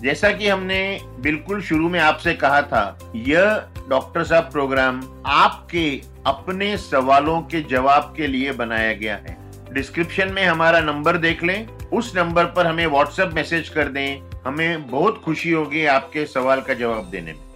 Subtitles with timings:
[0.00, 6.76] जैसा कि हमने बिल्कुल शुरू में आपसे कहा था, यह डॉक्टर साहब प्रोग्राम आपके अपने
[6.76, 9.36] सवालों के जवाब के लिए बनाया गया है।
[9.72, 14.90] डिस्क्रिप्शन में हमारा नंबर देख लें। उस नंबर पर हमें व्हाट्सएप मैसेज कर दें। हमें
[14.90, 17.48] बहुत खुशी होगी आपके सवाल का जवाब देने में।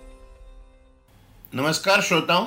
[1.55, 2.47] नमस्कार श्रोताओं,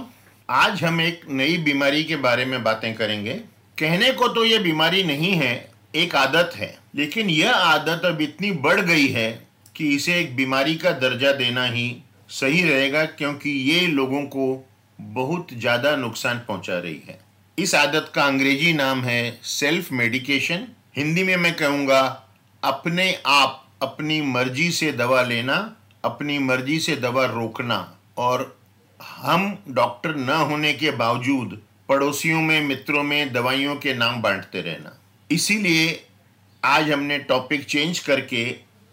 [0.49, 3.33] आज हम एक नई बीमारी के बारे में बातें करेंगे।
[3.79, 8.51] कहने को तो ये बीमारी नहीं है, एक आदत है। लेकिन यह आदत अब इतनी
[8.51, 11.95] बढ़ गई है कि इसे एक बीमारी का दर्जा देना ही
[12.29, 14.65] सही रहेगा क्योंकि ये लोगों को
[14.99, 17.19] बहुत ज़्यादा नुकसान पहुँचा रही है।
[17.57, 20.67] इस आदत का अंग्रेज़ी नाम है सेल्फ मेडिकेशन
[20.97, 22.01] हिंदी में मैं कहूँगा,
[22.63, 27.77] अपने आप अपनी मर्ज़ी से दवा लेना, अपनी मर्ज़ी से दवा रोकना
[28.17, 28.57] और
[28.99, 34.97] हम डॉक्टर न होने के बावजूद पड़ोसियों में, मित्रों में दवाइयों के नाम बांटते रहना।
[35.29, 36.03] इसीलिए
[36.63, 38.45] आज हमने टॉपिक चेंज करके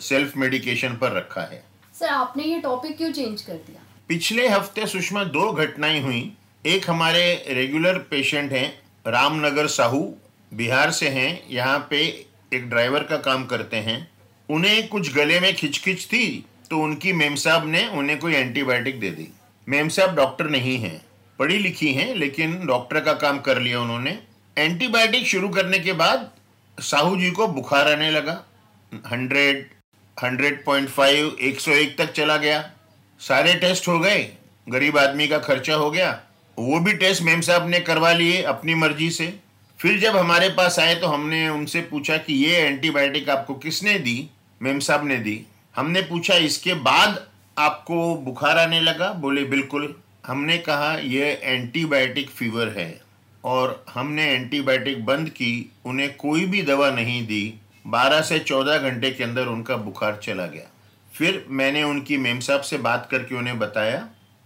[0.03, 1.63] सेल्फ मेडिकेशन पर रखा है।
[1.95, 3.81] सर आपने ये टॉपिक क्यों चेंज कर दिया?
[4.09, 6.33] पिछले हफ़्ते सुषमा दो घटनाएँ हुई।
[6.65, 8.69] एक हमारे रेगुलर पेशेंट हैं
[9.07, 10.01] रामनगर साहू
[10.53, 12.01] बिहार से हैं यहाँ पे
[12.53, 13.97] एक ड्राइवर का काम करते हैं।
[14.49, 16.25] उन्हें कुछ गले में खिचखिच थी
[16.71, 19.29] तो उनकी मेम साहब ने उन्हें कोई एंटीबायोटिक दे दी।
[19.67, 21.01] मेम साहब डॉक्टर नहीं हैं
[21.39, 24.19] पढ़ी लिखी हैं लेकिन डॉक्टर का काम कर लिया उन्होंने।
[24.57, 26.31] एंटीबायोटिक शुरू करने के बाद
[26.79, 28.43] साहू जी को बुखार आने लगा।
[29.07, 29.67] हंड्रेड
[30.23, 32.71] हंड्रेड पॉइंट फाइव, एक सौ एक तक चला गया।
[33.21, 34.33] सारे टेस्ट हो गए।
[34.69, 36.21] गरीब आदमी का खर्चा हो गया।
[36.59, 39.39] वो भी टेस्ट मेम साहब ने करवा लिए अपनी मर्ज़ी से।
[39.79, 44.31] फिर जब हमारे पास आए तो हमने उनसे पूछा कि ये एंटीबायोटिक आपको किसने दी?
[44.63, 45.47] मेम साहब ने दी।
[45.77, 47.27] हमने पूछा, इसके बाद
[47.59, 49.13] आपको बुखार आने लगा?
[49.13, 49.95] बोले, बिल्कुल।
[50.27, 53.01] हमने कहा यह एंटीबायोटिक फीवर है।
[53.45, 57.55] और हमने एंटीबायोटिक बंद की, उन्हें कोई भी दवा नहीं दी।
[57.85, 60.71] 12 से 14 घंटे के अंदर उनका बुखार चला गया।
[61.13, 63.99] फिर मैंने उनकी मेम साहब से बात करके उन्हें बताया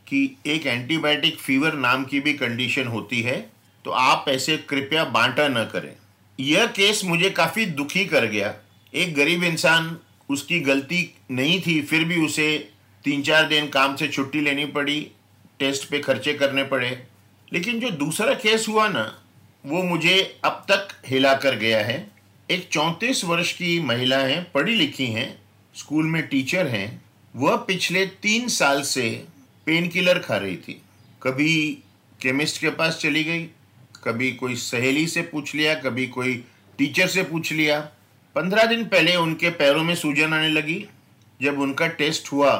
[0.06, 3.38] कि एक एंटीबायोटिक फीवर नाम की भी कंडीशन होती है
[3.84, 5.92] तो आप ऐसे कृपया बांटा न करें।
[6.38, 8.54] यह केस मुझे काफ़ी दुखी कर गया।
[8.94, 9.96] एक गरीब इंसान,
[10.28, 12.70] उसकी गलती नहीं थी, फिर भी उसे
[13.04, 15.00] तीन चार दिन काम से छुट्टी लेनी पड़ी,
[15.58, 16.90] टेस्ट पे खर्चे करने पड़े।
[17.52, 19.22] लेकिन जो दूसरा केस हुआ ना,
[19.66, 22.15] वो मुझे अब तक हिला कर गया है।
[22.50, 25.38] एक चौंतीस वर्ष की महिला हैं, पढ़ी लिखी हैं,
[25.74, 27.02] स्कूल में टीचर हैं।
[27.36, 29.24] वह पिछले तीन साल से
[29.66, 30.80] पेन किलर खा रही थी।
[31.22, 31.78] कभी
[32.20, 33.42] केमिस्ट के पास चली गई,
[34.04, 36.34] कभी कोई सहेली से पूछ लिया, कभी कोई
[36.78, 37.80] टीचर से पूछ लिया।
[38.36, 40.84] पंद्रह दिन पहले उनके पैरों में सूजन आने लगी।
[41.42, 42.54] जब उनका टेस्ट हुआ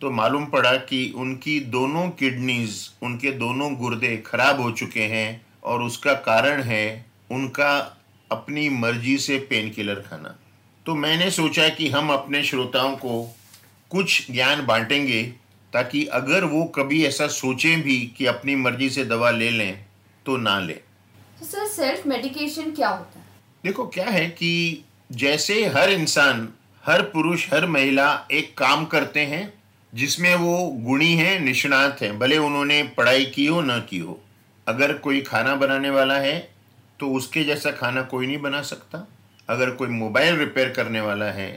[0.00, 5.82] तो मालूम पड़ा कि उनकी दोनों किडनीज, उनके दोनों गुर्दे खराब हो चुके हैं और
[5.82, 7.94] उसका कारण है उनका
[8.30, 10.34] अपनी मर्ज़ी से पेन किलर खाना।
[10.86, 13.22] तो मैंने सोचा कि हम अपने श्रोताओं को
[13.90, 15.22] कुछ ज्ञान बांटेंगे
[15.72, 19.84] ताकि अगर वो कभी ऐसा सोचें भी कि अपनी मर्ज़ी से दवा ले लें
[20.26, 20.76] तो ना लें।
[21.40, 23.24] तो सर सेल्फ मेडिकेशन क्या होता है?
[23.64, 26.48] देखो क्या है कि जैसे हर इंसान
[26.84, 29.52] हर पुरुष हर महिला एक काम करते हैं
[29.92, 34.20] जिसमें वो गुणी हैं निष्णात हैं भले उन्होंने पढ़ाई की हो ना की हो।
[34.66, 36.36] अगर कोई खाना बनाने वाला है
[37.00, 39.06] तो उसके जैसा खाना कोई नहीं बना सकता।
[39.48, 41.50] अगर कोई मोबाइल रिपेयर करने वाला है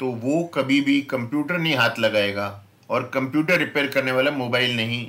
[0.00, 2.46] तो वो कभी भी कंप्यूटर नहीं हाथ लगाएगा
[2.90, 5.06] और कंप्यूटर रिपेयर करने वाला मोबाइल नहीं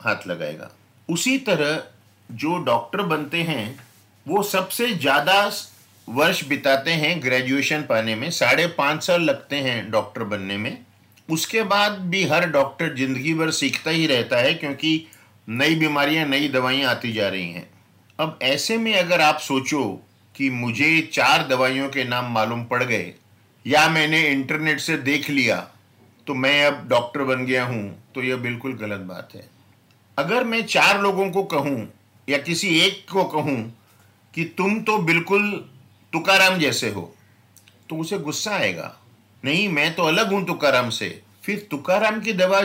[0.00, 0.70] हाथ लगाएगा।
[1.08, 1.82] उसी तरह
[2.30, 3.78] जो डॉक्टर बनते हैं,
[4.26, 5.50] वो सबसे ज़्यादा
[6.08, 10.76] वर्ष बिताते हैं ग्रेजुएशन पाने में, साढ़े पाँच साल लगते हैं डॉक्टर बनने में।
[11.28, 15.06] उसके बाद भी हर डॉक्टर ज़िंदगी भर सीखता ही रहता है, क्योंकि
[15.48, 17.68] नई बीमारियाँ, नई दवाइयाँ आती जा रही हैं।
[18.18, 19.84] अब ऐसे में अगर आप सोचो
[20.34, 23.12] कि मुझे चार दवाइयों के नाम मालूम पड़ गए,
[23.66, 25.56] या मैंने इंटरनेट से देख लिया
[26.26, 29.48] तो मैं अब डॉक्टर बन गया हूँ तो यह बिल्कुल गलत बात है।
[30.18, 31.88] अगर मैं चार लोगों को कहूँ,
[32.28, 33.58] या किसी एक को कहूँ,
[34.34, 35.50] कि तुम तो बिल्कुल
[36.12, 37.12] तुकाराम जैसे हो
[37.88, 38.94] तो उसे गुस्सा आएगा।
[39.42, 42.60] नहीं, मैं तो अलग हूँ तुकाराम से। फिर तुकाराम की दवा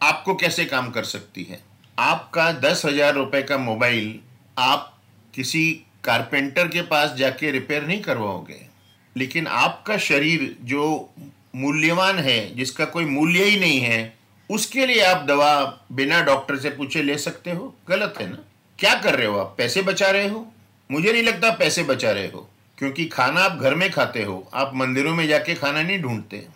[0.00, 1.60] आपको कैसे काम कर सकती है?
[1.98, 4.18] आपका दस हज़ार रुपए का मोबाइल
[4.58, 4.98] आप
[5.34, 5.70] किसी
[6.04, 8.60] कारपेंटर के पास जाके रिपेयर नहीं करवाओगे,
[9.16, 11.10] लेकिन आपका शरीर जो
[11.56, 14.16] मूल्यवान है, जिसका कोई मूल्य ही नहीं है,
[14.50, 17.74] उसके लिए आप दवा बिना डॉक्टर से पूछे ले सकते हो?
[17.88, 18.38] गलत है ना?
[18.78, 19.54] क्या कर रहे हो आप?
[19.58, 20.46] पैसे बचा रहे हो?
[20.90, 22.48] मुझे नहीं लगता पैसे बचा रहे हो,
[22.78, 26.46] क्योंकि खाना आप घर में खाते हो, आप मंदिरों में जाके खाना नहीं ढूंढते।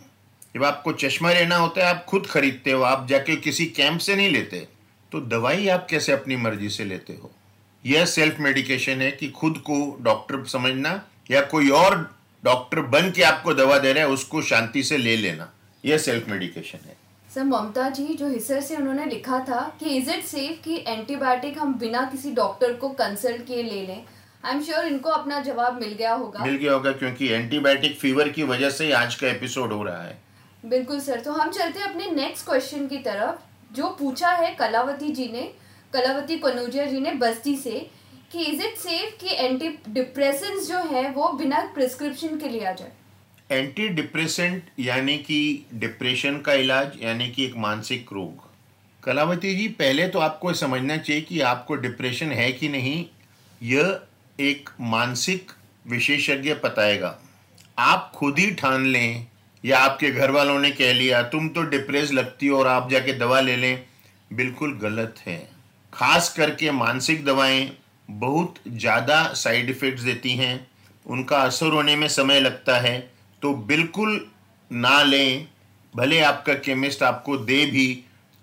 [0.54, 4.16] जब आपको चश्मा लेना होता है, आप खुद खरीदते हो, आप जाके किसी कैंप से
[4.16, 4.66] नहीं लेते
[5.12, 7.30] तो दवाई आप कैसे अपनी मर्ज़ी से लेते हो?
[7.86, 11.96] यह सेल्फ मेडिकेशन है कि खुद को डॉक्टर समझना या कोई और
[12.44, 15.52] डॉक्टर बन के आपको दवा दे रहा है उसको शांति से ले लेना।
[15.84, 16.96] यह सेल्फ मेडिकेशन है।
[17.34, 21.58] सर ममता जी जो हिस्सर से उन्होंने लिखा था कि इज़ इट सेफ़ कि एंटीबायोटिक
[21.58, 24.04] हम बिना किसी डॉक्टर को कंसल्ट किए ले लें?
[24.44, 28.28] आई एम श्योर इनको अपना जवाब मिल गया होगा। मिल गया होगा क्योंकि एंटीबायोटिक फीवर
[28.28, 30.18] की वजह से आज का एपिसोड हो रहा है।
[30.66, 35.08] बिल्कुल सर। तो हम चलते हैं अपने नेक्स्ट क्वेश्चन की तरफ़ जो पूछा है कलावती
[35.08, 37.90] जी ने। कलावती कनौजिया जी ने बस्ती से
[38.32, 42.92] कि इज़ इट सेफ़ कि एंटी डिप्रेसेंट्स जो है वो बिना प्रिस्क्रिप्शन के लिया जाए?
[43.50, 48.48] एंटी डिप्रेसेंट यानी कि डिप्रेशन का इलाज, यानी कि एक मानसिक रोग।
[49.04, 53.06] कलावती जी, पहले तो आपको समझना चाहिए कि आपको डिप्रेशन है कि नहीं,
[53.62, 54.00] यह
[54.40, 55.50] एक मानसिक
[55.86, 57.18] विशेषज्ञ बताएगा।
[57.78, 59.26] आप खुद ही ठान लें,
[59.64, 63.12] या आपके घर वालों ने कह लिया, तुम तो डिप्रेस लगती हो और आप जाके
[63.12, 63.84] दवा ले लें।
[64.32, 65.57] बिल्कुल गलत है।
[65.92, 67.70] खास करके मानसिक दवाएँ
[68.08, 70.66] बहुत ज़्यादा साइड इफ़ेक्ट्स देती हैं।
[71.06, 72.98] उनका असर होने में समय लगता है।
[73.42, 74.20] तो बिल्कुल
[74.70, 75.46] ना लें।
[75.94, 77.86] भले आपका केमिस्ट आपको दे भी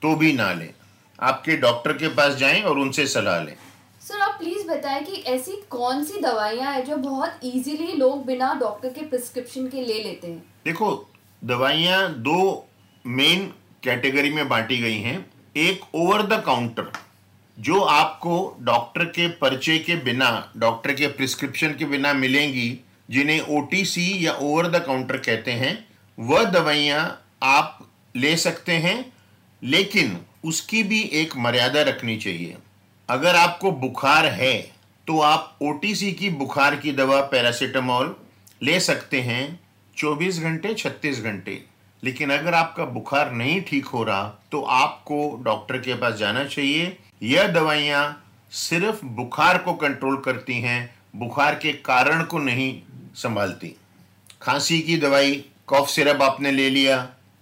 [0.01, 0.69] तो भी ना लें।
[1.19, 3.55] आपके डॉक्टर के पास जाएँ और उनसे सलाह लें।
[4.01, 8.53] सर आप प्लीज़ बताएँ कि ऐसी कौन सी दवाइयाँ हैं जो बहुत इजीली लोग बिना
[8.53, 10.43] डॉक्टर के प्रिस्क्रिप्शन के ले लेते हैं?
[10.65, 10.89] देखो
[11.41, 12.67] दवाइयाँ दो
[13.05, 13.45] मेन
[13.83, 15.17] कैटेगरी में बांटी गई हैं।
[15.57, 16.91] एक ओवर द काउंटर
[17.57, 22.79] जो आपको डॉक्टर के पर्चे के बिना, डॉक्टर के प्रिस्क्रिप्शन के बिना मिलेंगी,
[23.09, 25.87] जिन्हें ओटीसी या ओवर द काउंटर कहते हैं,
[26.17, 27.01] वह दवाइयाँ
[27.43, 27.79] आप
[28.15, 29.13] ले सकते हैं,
[29.61, 32.55] लेकिन उसकी भी एक मर्यादा रखनी चाहिए।
[33.09, 34.55] अगर आपको बुखार है
[35.07, 38.15] तो आप ओटीसी की बुखार की दवा पैरासीटामोल
[38.63, 39.59] ले सकते हैं
[39.97, 41.63] 24 घंटे 36 घंटे।
[42.03, 46.97] लेकिन अगर आपका बुखार नहीं ठीक हो रहा तो आपको डॉक्टर के पास जाना चाहिए।
[47.23, 48.21] यह दवाइयाँ
[48.51, 52.73] सिर्फ़ बुखार को कंट्रोल करती हैं, बुखार के कारण को नहीं
[53.15, 53.75] संभालती।
[54.41, 57.01] खांसी की दवाई, कॉफ सिरप आपने ले लिया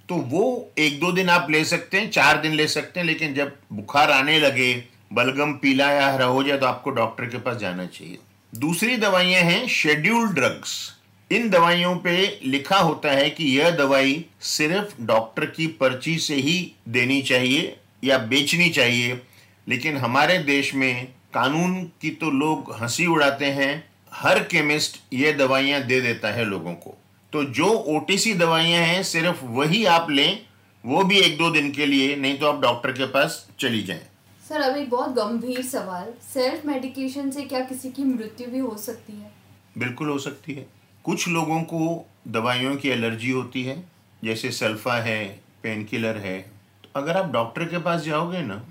[0.10, 3.34] तो वो एक दो दिन आप ले सकते हैं, चार दिन ले सकते हैं, लेकिन
[3.34, 4.74] जब बुखार आने लगे,
[5.14, 8.18] बलगम पीला या हरा हो जाए तो आपको डॉक्टर के पास जाना चाहिए।
[8.54, 10.76] दूसरी दवाइयाँ हैं शेड्यूल्ड ड्रग्स
[11.34, 16.56] इन दवाइयों पे लिखा होता है कि यह दवाई सिर्फ़ डॉक्टर की पर्ची से ही
[16.90, 19.22] देनी चाहिए या बेचनी चाहिए।
[19.68, 23.72] लेकिन हमारे देश में कानून की तो लोग हँसी उड़ाते हैं।
[24.14, 26.98] हर केमिस्ट ये दवाइयाँ दे देता है लोगों को।
[27.34, 30.40] तो जो ओ टी सी दवाइयाँ हैं सिर्फ़ वही आप लें
[30.84, 34.06] वो भी एक दो दिन के लिए नहीं तो आप डॉक्टर के पास चली जाएँ।
[34.50, 38.78] सर अब एक बहुत गंभीर सवाल सेल्फ मेडिकेशन से क्या किसी की मृत्यु भी हो
[38.78, 39.32] सकती है?
[39.78, 43.84] बिल्कुल हो सकती है। कुछ लोगों को दवाइयों की एलर्जी होती है,
[44.24, 45.26] जैसे सल्फा है
[45.64, 46.38] पेन किलर है।
[46.84, 48.64] तो अगर आप डॉक्टर के पास जाओगे ना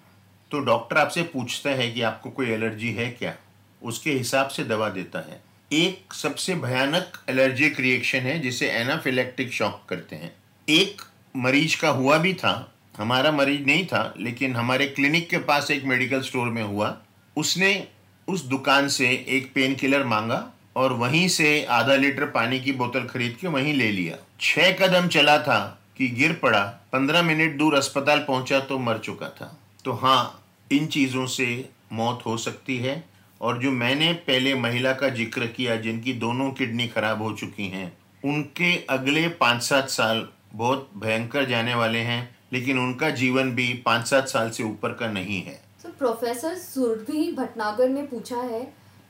[0.50, 3.34] तो डॉक्टर आपसे पूछता है कि आपको कोई एलर्जी है क्या?
[3.82, 5.40] उसके हिसाब से दवा देता है।
[5.72, 10.32] एक सबसे भयानक एलर्जिक रिएक्शन है, जिसे एनाफिलेक्टिक शॉक करते हैं।
[10.68, 11.02] एक
[11.36, 15.84] मरीज़ का हुआ भी था, हमारा मरीज़ नहीं था, लेकिन हमारे क्लिनिक के पास एक
[15.84, 16.96] मेडिकल स्टोर में हुआ।
[17.36, 17.88] उसने
[18.28, 23.04] उस दुकान से एक पेन किलर मांगा और वहीं से आधा लीटर पानी की बोतल
[23.04, 25.58] खरीद के वहीं ले लिया। छह कदम चला था
[25.98, 26.62] कि गिर पड़ा।
[26.92, 31.46] पंद्रह मिनट दूर अस्पताल पहुँचा तो मर चुका था। तो हाँ इन चीज़ों से
[31.92, 33.02] मौत हो सकती है
[33.40, 37.92] और जो मैंने पहले महिला का ज़िक्र किया, जिनकी दोनों किडनी खराब हो चुकी हैं,
[38.24, 44.06] उनके अगले पाँच सात साल बहुत भयंकर जाने वाले हैं, लेकिन उनका जीवन भी पाँच
[44.06, 48.62] सात साल से ऊपर का नहीं है। तो प्रोफेसर सुरभि भटनागर ने पूछा है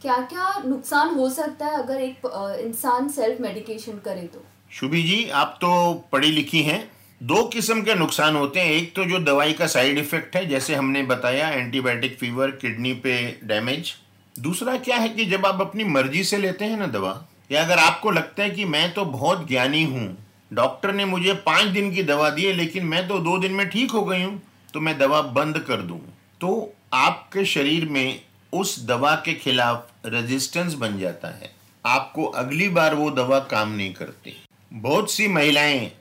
[0.02, 2.26] क्या क्या नुकसान हो सकता है अगर एक
[2.61, 4.44] इंसान सेल्फ मेडिकेशन करे तो?
[4.71, 6.80] शुभी जी, आप तो पढ़ी लिखी हैं।
[7.21, 10.75] दो किस्म के नुकसान होते हैं। एक तो जो दवाई का साइड इफ़ेक्ट है, जैसे
[10.75, 13.94] हमने बताया एंटीबायोटिक फीवर किडनी पे डैमेज
[14.35, 17.14] दूसरा क्या है कि जब आप अपनी मर्ज़ी से लेते हैं ना दवा,
[17.52, 20.16] या अगर आपको लगता है कि मैं तो बहुत ज्ञानी हूँ,
[20.52, 23.68] डॉक्टर ने मुझे पाँच दिन की दवा दी है, लेकिन मैं तो दो दिन में
[23.68, 24.40] ठीक हो गई हूँ
[24.75, 26.00] तो मैं दवा बंद कर दूँ।
[26.40, 28.21] तो आपके शरीर में
[28.52, 31.50] उस दवा के खिलाफ रेजिस्टेंस बन जाता है।
[31.85, 34.35] आपको अगली बार वो दवा काम नहीं करती।
[34.73, 35.92] बहुत सी महिलाएँ,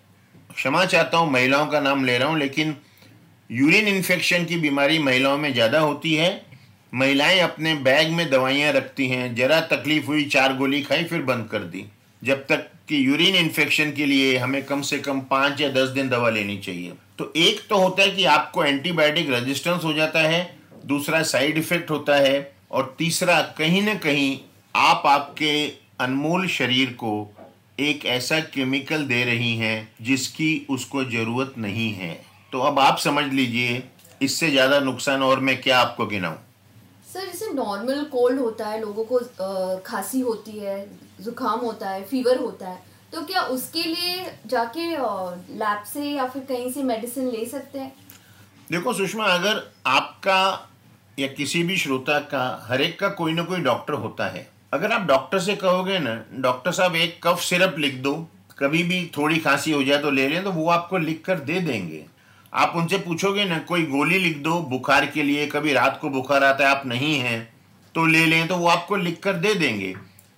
[0.55, 2.75] क्षमा चाहता हूँ, महिलाओं का नाम ले रहा हूँ, लेकिन
[3.51, 6.45] यूरिन इन्फेक्शन की बीमारी महिलाओं में ज़्यादा होती है।
[6.93, 11.47] महिलाएँ अपने बैग में दवाइयाँ रखती हैं, जरा तकलीफ़ हुई, चार गोली खाई, फिर बंद
[11.47, 11.85] कर दी।
[12.23, 16.09] जब तक कि यूरिन इन्फेक्शन के लिए हमें कम से कम पाँच या दस दिन
[16.09, 20.60] दवा लेनी चाहिए। तो एक तो होता है कि आपको एंटीबायोटिक रेजिस्टेंस हो जाता है
[20.85, 24.39] दूसरा साइड इफ़ेक्ट होता है और तीसरा कहीं ना कहीं
[24.75, 25.51] आप आपके
[25.99, 27.13] अनमोल शरीर को
[27.79, 32.13] एक ऐसा केमिकल दे रही हैं जिसकी उसको ज़रूरत नहीं है।
[32.51, 33.83] तो अब आप समझ लीजिए
[34.21, 36.35] इससे ज़्यादा नुकसान और मैं क्या आपको गिनाऊं?
[37.13, 39.19] सर जैसे नॉर्मल कोल्ड होता है लोगों को
[39.85, 40.77] खांसी होती है
[41.21, 42.83] जुकाम होता है फीवर होता है
[43.13, 47.91] तो क्या उसके लिए जाके लैब से या फिर कहीं से मेडिसिन ले सकते हैं?
[48.71, 50.67] देखो सुषमा अगर आपका
[51.21, 54.91] या किसी भी श्रोता का, हर एक का कोई ना कोई डॉक्टर होता है। अगर
[54.91, 58.13] आप डॉक्टर से कहोगे ना, डॉक्टर साहब, एक कफ सिरप लिख दो,
[58.59, 61.59] कभी भी थोड़ी खांसी हो जाए तो ले लें तो वो आपको लिख कर दे
[61.61, 62.03] देंगे।
[62.53, 66.43] आप उनसे पूछोगे ना, कोई गोली लिख दो बुखार के लिए, कभी रात को बुखार
[66.43, 67.49] आता है, आप नहीं हैं
[67.95, 69.93] तो ले लें तो वो आपको लिख कर दे देंगे।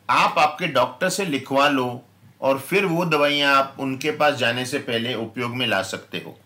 [0.10, 2.02] आप आपके डॉक्टर से लिखवा लो
[2.42, 6.38] और फिर वो दवाइयाँ आप उनके पास जाने से पहले उपयोग में ला सकते हो।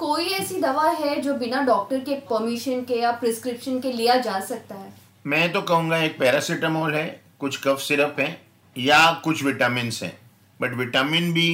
[0.00, 4.38] कोई ऐसी दवा है जो बिना डॉक्टर के परमिशन के या प्रिस्क्रिप्शन के लिया जा
[4.40, 4.92] सकता है?
[5.26, 8.28] मैं तो कहूँगा एक पैरासीटामोल है कुछ कफ सिरप है
[8.76, 10.12] या कुछ विटामिन हैं
[10.60, 11.48] बट विटामिन भी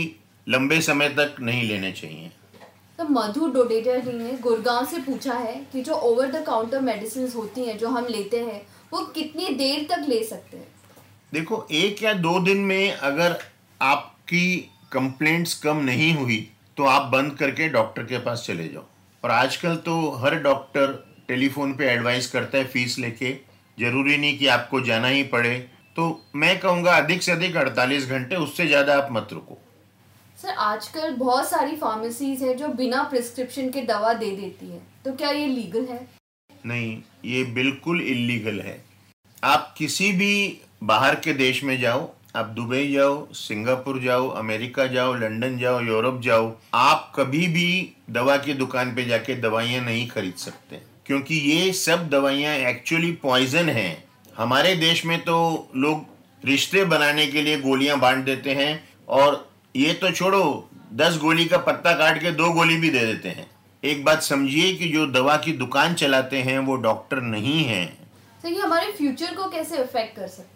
[0.49, 2.31] लंबे समय तक नहीं लेने चाहिए।
[2.99, 7.31] तो मधु डोडेजा जी ने गुड़गांव से पूछा है कि जो ओवर द काउंटर मेडिसिन
[7.37, 8.63] होती हैं जो हम लेते हैं
[8.93, 10.69] वो कितनी देर तक ले सकते हैं?
[11.33, 13.39] देखो एक या दो दिन में अगर
[13.81, 14.57] आपकी
[14.93, 18.85] कंप्लेंट्स कम नहीं हुई तो आप बंद करके डॉक्टर के पास चले जाओ।
[19.25, 20.93] और आजकल तो हर डॉक्टर
[21.29, 23.33] टेलीफोन पे एडवाइस करता है फ़ीस लेके।
[23.79, 25.59] ज़रूरी नहीं कि आपको जाना ही पड़े।
[25.97, 29.59] तो मैं कहूँगा अधिक से अधिक अड़तालीस घंटे उससे ज़्यादा आप मत रुको।
[30.39, 35.13] सर आजकल बहुत सारी फार्मेसीज है जो बिना प्रिस्क्रिप्शन के दवा दे देती है। तो
[35.13, 36.07] क्या ये लीगल है?
[36.51, 38.81] नहीं ये बिल्कुल इलीगल है।
[39.43, 42.01] आप किसी भी बाहर के देश में जाओ
[42.37, 48.37] आप दुबई जाओ, सिंगापुर जाओ, अमेरिका जाओ, लंदन जाओ, यूरोप जाओ, आप कभी भी दवा
[48.37, 54.05] की दुकान पे जाके दवाइयाँ नहीं खरीद सकते। क्योंकि ये सब दवाइयाँ एक्चुअली पॉइजन हैं।
[54.37, 56.07] हमारे देश में तो लोग
[56.45, 61.59] रिश्ते बनाने के लिए गोलियाँ बांट देते हैं और ये तो छोड़ो, दस गोली का
[61.59, 63.51] पत्ता काट के दो गोली भी दे देते हैं।
[63.85, 67.87] एक बात समझिए कि जो दवा की दुकान चलाते हैं, वो डॉक्टर नहीं है।
[68.43, 70.56] तो ये हमारे फ्यूचर को कैसे अफेक्ट कर सकता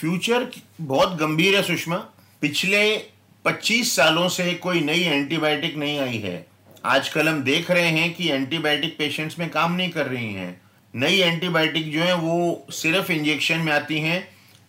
[0.00, 0.46] फ्यूचर
[0.80, 1.96] बहुत गंभीर है सुषमा।
[2.40, 2.96] पिछले
[3.44, 6.46] 25 सालों से कोई नई एंटीबायोटिक नहीं आई है।
[6.84, 10.60] आजकल हम देख रहे हैं कि एंटीबायोटिक पेशेंट्स में काम नहीं कर रही हैं।
[10.94, 14.28] नई एंटीबायोटिक जो है, वो सिर्फ़ इंजेक्शन में आती हैं।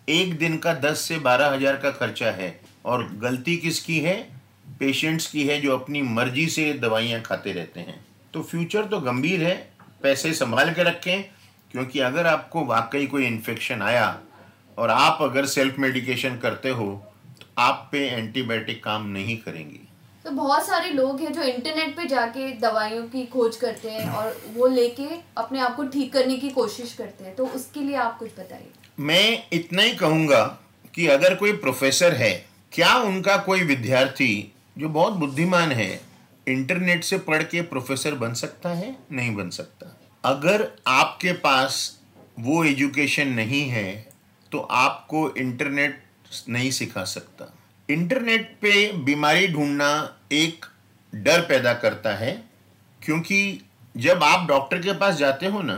[0.09, 4.29] एक दिन का दस से बारह हज़ार का खर्चा है। और गलती किसकी है?
[4.79, 9.43] पेशेंट्स की है, जो अपनी मर्ज़ी से दवाइयाँ खाते रहते हैं। तो फ्यूचर तो गंभीर
[9.43, 9.71] है,
[10.03, 11.23] पैसे संभाल के रखें,
[11.71, 14.19] क्योंकि अगर आपको वाकई कोई इन्फेक्शन आया
[14.79, 16.85] और आप अगर सेल्फ मेडिकेशन करते हो
[17.39, 19.79] तो आप पे एंटीबायोटिक काम नहीं करेंगी।
[20.25, 24.41] तो बहुत सारे लोग हैं जो इंटरनेट पे जाके दवाइयों की खोज करते हैं और
[24.53, 25.07] वो लेके
[25.37, 28.71] अपने आप को ठीक करने की कोशिश करते हैं। तो उसके लिए आप कुछ बताइए।
[28.99, 30.43] मैं इतना ही कहूँगा
[30.93, 32.33] कि अगर कोई प्रोफेसर है
[32.71, 36.01] क्या उनका कोई विद्यार्थी जो बहुत बुद्धिमान है
[36.47, 38.95] इंटरनेट से पढ़ के प्रोफेसर बन सकता है?
[39.11, 41.99] नहीं बन सकता। अगर आपके पास
[42.39, 44.08] वो एजुकेशन नहीं है
[44.51, 46.03] तो आपको इंटरनेट
[46.49, 47.53] नहीं सिखा सकता।
[47.89, 49.89] इंटरनेट पे बीमारी ढूंढना
[50.31, 50.65] एक
[51.13, 52.31] डर पैदा करता है,
[53.01, 53.61] क्योंकि
[53.95, 55.75] जब आप डॉक्टर के पास जाते हो ना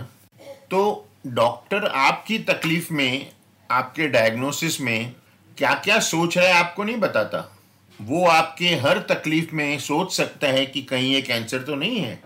[0.71, 3.31] तो डॉक्टर आपकी तकलीफ़ में,
[3.69, 5.15] आपके डायग्नोसिस में
[5.57, 7.47] क्या क्या सोच रहा है आपको नहीं बताता।
[7.99, 12.19] वो आपके हर तकलीफ़ में सोच सकता है कि कहीं ये कैंसर तो नहीं है,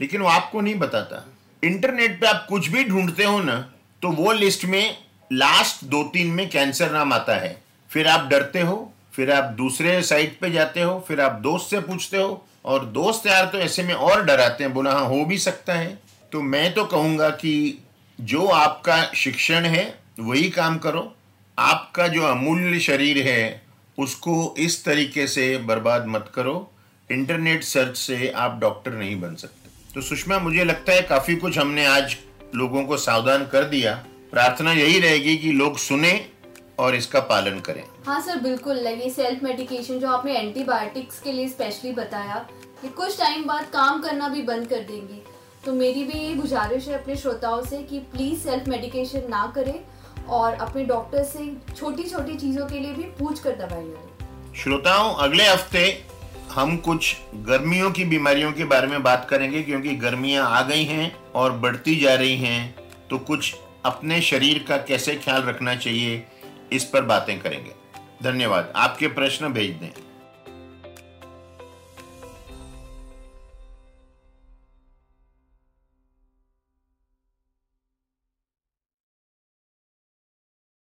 [0.00, 1.24] लेकिन वो आपको नहीं बताता।
[1.62, 3.58] इंटरनेट पे आप कुछ भी ढूंढते हो ना
[4.02, 4.96] तो वो लिस्ट में
[5.32, 10.02] लास्ट दो तीन में कैंसर नाम आता है। फिर आप डरते हो, फिर आप दूसरे
[10.02, 13.82] साइट पे जाते हो, फिर आप दोस्त से पूछते हो, और दोस्त यार तो ऐसे
[13.82, 15.98] में और डराते हैं, बोला हाँ हो भी सकता है।
[16.32, 17.84] तो मैं तो कहूँगा कि
[18.20, 21.14] जो आपका शिक्षण है, वही काम करो।
[21.58, 23.62] आपका जो अमूल्य शरीर है,
[23.98, 26.72] उसको इस तरीके से बर्बाद मत करो।
[27.10, 31.58] इंटरनेट सर्च से आप डॉक्टर नहीं बन सकते। तो सुषमा, मुझे लगता है काफ़ी कुछ
[31.58, 32.16] हमने आज
[32.54, 36.20] लोगों को सावधान कर दिया। प्रार्थना यही रहेगी कि लोग सुने
[36.78, 41.48] और इसका पालन करें। हाँ सर बिल्कुल। ये सेल्फ मेडिकेशन जो आपने एंटीबायोटिक्स के लिए
[41.48, 42.34] स्पेशली बताया
[42.82, 45.22] कि कुछ टाइम बाद काम करना भी बंद कर देंगे।
[45.64, 49.80] तो मेरी भी ये गुजारिश है अपने श्रोताओं से कि प्लीज़ सेल्फ मेडिकेशन ना करें
[50.28, 55.14] और अपने डॉक्टर से छोटी छोटी चीज़ों के लिए भी पूछ कर दवाई लें। श्रोताओं
[55.14, 55.82] अगले हफ़्ते
[56.52, 57.16] हम कुछ
[57.46, 61.96] गर्मियों की बीमारियों के बारे में बात करेंगे क्योंकि गर्मियाँ आ गई हैं और बढ़ती
[61.96, 62.74] जा रही हैं।
[63.10, 63.54] तो कुछ
[63.88, 66.26] अपने शरीर का कैसे ख्याल रखना चाहिए,
[66.72, 67.70] इस पर बातें करेंगे।
[68.22, 70.07] धन्यवाद। आपके प्रश्न भेज दें।